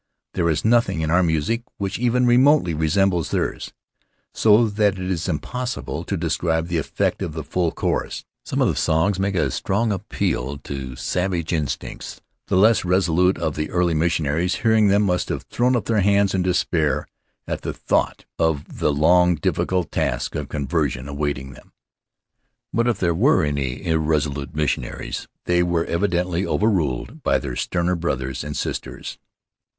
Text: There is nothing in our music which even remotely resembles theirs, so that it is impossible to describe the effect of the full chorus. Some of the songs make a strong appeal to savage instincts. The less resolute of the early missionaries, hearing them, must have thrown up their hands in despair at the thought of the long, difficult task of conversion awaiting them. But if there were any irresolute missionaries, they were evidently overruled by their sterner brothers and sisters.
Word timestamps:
There 0.33 0.49
is 0.49 0.65
nothing 0.65 1.01
in 1.01 1.11
our 1.11 1.21
music 1.21 1.61
which 1.77 1.99
even 1.99 2.25
remotely 2.25 2.73
resembles 2.73 3.29
theirs, 3.29 3.71
so 4.33 4.65
that 4.67 4.93
it 4.97 5.11
is 5.11 5.29
impossible 5.29 6.03
to 6.05 6.17
describe 6.17 6.69
the 6.69 6.79
effect 6.79 7.21
of 7.21 7.33
the 7.33 7.43
full 7.43 7.71
chorus. 7.71 8.25
Some 8.43 8.61
of 8.63 8.67
the 8.67 8.75
songs 8.75 9.19
make 9.19 9.35
a 9.35 9.51
strong 9.51 9.91
appeal 9.91 10.57
to 10.63 10.95
savage 10.95 11.53
instincts. 11.53 12.19
The 12.47 12.55
less 12.57 12.83
resolute 12.83 13.37
of 13.37 13.55
the 13.55 13.69
early 13.69 13.93
missionaries, 13.93 14.55
hearing 14.65 14.87
them, 14.87 15.03
must 15.03 15.29
have 15.29 15.43
thrown 15.43 15.75
up 15.75 15.85
their 15.85 16.01
hands 16.01 16.33
in 16.33 16.41
despair 16.41 17.07
at 17.47 17.61
the 17.61 17.71
thought 17.71 18.25
of 18.39 18.79
the 18.79 18.91
long, 18.91 19.35
difficult 19.35 19.91
task 19.91 20.33
of 20.33 20.49
conversion 20.49 21.07
awaiting 21.07 21.51
them. 21.53 21.73
But 22.73 22.87
if 22.87 22.97
there 22.97 23.13
were 23.13 23.43
any 23.45 23.85
irresolute 23.85 24.55
missionaries, 24.55 25.27
they 25.45 25.61
were 25.61 25.85
evidently 25.85 26.43
overruled 26.43 27.21
by 27.21 27.37
their 27.37 27.55
sterner 27.55 27.95
brothers 27.95 28.43
and 28.43 28.57
sisters. 28.57 29.19